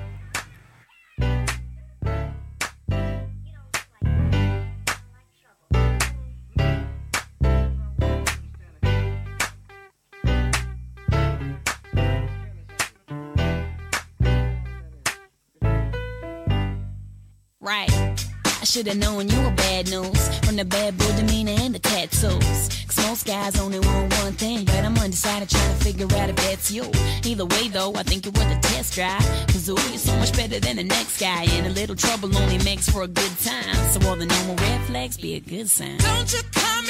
I 18.68 18.70
should 18.70 18.86
have 18.88 18.98
known 18.98 19.30
you 19.30 19.40
were 19.40 19.50
bad 19.52 19.88
news 19.88 20.28
from 20.40 20.56
the 20.56 20.64
bad 20.66 20.98
boy 20.98 21.16
demeanor 21.16 21.54
and 21.58 21.74
the 21.74 21.78
tattoos. 21.78 22.68
Cause 22.86 23.06
most 23.06 23.24
guys 23.24 23.58
only 23.58 23.80
want 23.80 24.12
one 24.18 24.34
thing, 24.34 24.66
but 24.66 24.84
I'm 24.84 24.94
undecided 24.98 25.48
trying 25.48 25.78
to 25.78 25.84
figure 25.84 26.06
out 26.18 26.28
if 26.28 26.36
that's 26.36 26.70
you. 26.70 26.84
Either 27.24 27.46
way, 27.46 27.68
though, 27.68 27.94
I 27.94 28.02
think 28.02 28.26
you're 28.26 28.32
worth 28.32 28.58
a 28.58 28.60
test 28.60 28.94
drive. 28.94 29.24
Cause 29.46 29.70
ooh, 29.70 29.88
you're 29.88 29.96
so 29.96 30.14
much 30.18 30.34
better 30.36 30.60
than 30.60 30.76
the 30.76 30.84
next 30.84 31.18
guy, 31.18 31.44
and 31.44 31.66
a 31.66 31.70
little 31.70 31.96
trouble 31.96 32.36
only 32.36 32.58
makes 32.58 32.90
for 32.90 33.04
a 33.04 33.08
good 33.08 33.32
time. 33.38 33.74
So 33.90 34.06
all 34.06 34.16
the 34.16 34.26
normal 34.26 34.56
red 34.56 34.82
flags 34.82 35.16
be 35.16 35.36
a 35.36 35.40
good 35.40 35.70
sign. 35.70 35.96
Don't 35.96 36.30
you 36.30 36.40
come 36.52 36.87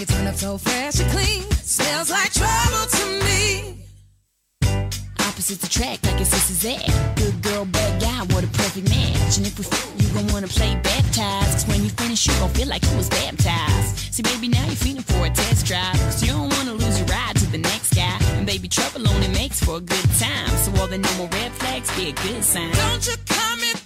you 0.00 0.06
turn 0.06 0.26
up 0.26 0.34
so 0.34 0.56
fresh 0.56 0.98
and 0.98 1.10
clean. 1.10 1.42
Smells 1.60 2.10
like 2.10 2.32
trouble 2.32 2.86
to 2.88 3.04
me. 3.26 3.84
Opposites 5.20 5.62
attract 5.62 6.06
like 6.06 6.18
it's 6.20 6.30
sister's 6.30 6.64
is 6.64 6.86
that. 6.86 7.16
Good 7.16 7.42
girl, 7.42 7.66
bad 7.66 8.00
guy, 8.00 8.34
what 8.34 8.42
a 8.42 8.46
perfect 8.46 8.88
match. 8.88 9.36
And 9.36 9.46
if 9.46 9.58
we 9.58 9.66
f- 9.66 9.92
you 9.98 10.08
gon' 10.14 10.26
wanna 10.32 10.48
play 10.48 10.74
baptized. 10.82 11.52
Cause 11.52 11.66
when 11.68 11.84
you 11.84 11.90
finish, 11.90 12.26
you 12.26 12.32
gon' 12.40 12.48
feel 12.50 12.68
like 12.68 12.82
you 12.82 12.96
was 12.96 13.10
baptized. 13.10 14.14
See, 14.14 14.22
baby, 14.22 14.48
now 14.48 14.64
you're 14.64 14.82
feeling 14.86 15.02
for 15.02 15.26
a 15.26 15.30
test 15.30 15.66
drive. 15.66 15.98
Cause 16.08 16.22
you 16.22 16.32
don't 16.32 16.50
wanna 16.56 16.72
lose 16.72 16.98
your 16.98 17.08
ride 17.08 17.36
to 17.36 17.46
the 17.52 17.58
next 17.58 17.92
guy. 17.94 18.16
And 18.38 18.46
baby, 18.46 18.68
trouble 18.68 19.06
only 19.06 19.28
makes 19.28 19.62
for 19.62 19.76
a 19.76 19.80
good 19.80 20.08
time. 20.18 20.48
So 20.64 20.72
all 20.80 20.88
the 20.88 20.98
normal 20.98 21.28
red 21.28 21.52
flags 21.52 21.94
be 21.94 22.08
a 22.08 22.12
good 22.12 22.42
sign. 22.42 22.72
Don't 22.72 23.06
you 23.06 23.16
come 23.26 23.60
in 23.60 23.76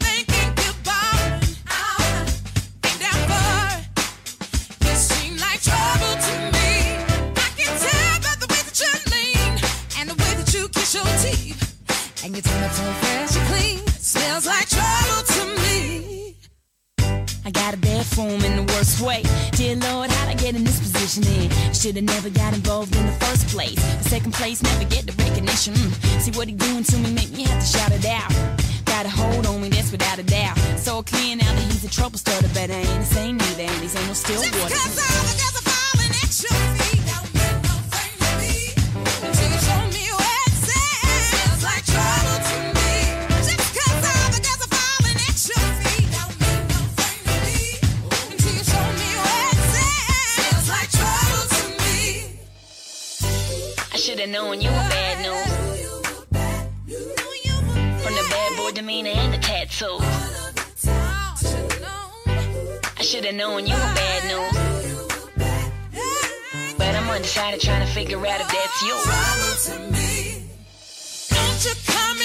in? 21.86 21.94
Should've 21.94 22.04
never 22.04 22.30
got 22.30 22.54
involved 22.54 22.94
in 22.96 23.06
the 23.06 23.12
first 23.12 23.48
place. 23.48 23.74
The 23.74 24.08
second 24.08 24.32
place, 24.34 24.62
never 24.62 24.84
get 24.84 25.06
the 25.06 25.12
recognition. 25.22 25.74
Mm. 25.74 26.20
See 26.20 26.30
what 26.32 26.48
he 26.48 26.54
doing 26.54 26.84
to 26.84 26.96
me, 26.98 27.12
make 27.12 27.30
me 27.32 27.44
have 27.44 27.60
to 27.60 27.78
shout 27.78 27.92
it 27.92 28.06
out. 28.06 28.30
Got 28.84 29.06
a 29.06 29.10
hold 29.10 29.46
on 29.46 29.60
me, 29.60 29.68
that's 29.68 29.92
without 29.92 30.18
a 30.18 30.22
doubt. 30.22 30.56
So 30.78 31.02
clear 31.02 31.36
now 31.36 31.52
that 31.52 31.72
he's 31.72 31.84
a 31.84 31.90
trouble 31.90 32.18
starter, 32.18 32.48
but 32.54 32.70
I 32.70 32.74
ain't 32.74 33.00
the 33.00 33.04
same 33.04 33.36
neither, 33.36 33.62
and 33.62 33.82
these 33.82 33.96
ain't 33.96 34.06
no 34.06 34.14
still 34.14 34.40
water. 34.40 35.13
I 62.96 63.02
should've 63.02 63.34
known 63.34 63.66
you 63.66 63.74
were 63.74 63.94
bad 63.94 64.24
news. 64.24 64.56
But 66.78 66.94
I'm 66.94 67.10
undecided 67.10 67.60
trying 67.60 67.86
to 67.86 67.92
figure 67.92 68.16
out 68.26 68.40
if 68.40 68.48
that's 68.48 68.82
you. 68.82 68.96
Don't 71.34 71.64
you 71.66 71.74
come 71.86 72.18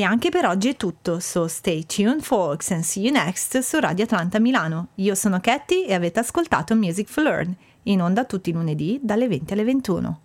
E 0.00 0.02
anche 0.02 0.30
per 0.30 0.46
oggi 0.46 0.70
è 0.70 0.76
tutto, 0.76 1.20
so 1.20 1.46
stay 1.46 1.84
tuned 1.84 2.22
folks 2.22 2.70
and 2.70 2.82
see 2.82 3.02
you 3.02 3.12
next 3.12 3.58
su 3.58 3.78
Radio 3.78 4.04
Atlanta 4.04 4.40
Milano. 4.40 4.88
Io 4.94 5.14
sono 5.14 5.40
Katy 5.40 5.84
e 5.84 5.92
avete 5.92 6.20
ascoltato 6.20 6.74
Music 6.74 7.06
for 7.06 7.22
Learn, 7.22 7.54
in 7.82 8.00
onda 8.00 8.24
tutti 8.24 8.48
i 8.48 8.54
lunedì 8.54 8.98
dalle 9.02 9.28
20 9.28 9.52
alle 9.52 9.64
21. 9.64 10.20